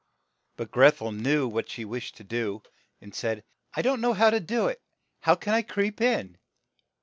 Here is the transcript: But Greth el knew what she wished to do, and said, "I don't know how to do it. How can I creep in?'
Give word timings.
But 0.57 0.71
Greth 0.71 0.99
el 1.03 1.11
knew 1.11 1.47
what 1.47 1.69
she 1.69 1.85
wished 1.85 2.15
to 2.17 2.23
do, 2.23 2.63
and 3.01 3.13
said, 3.13 3.43
"I 3.75 3.83
don't 3.83 4.01
know 4.01 4.13
how 4.13 4.31
to 4.31 4.39
do 4.39 4.65
it. 4.65 4.81
How 5.19 5.35
can 5.35 5.53
I 5.53 5.61
creep 5.61 6.01
in?' 6.01 6.39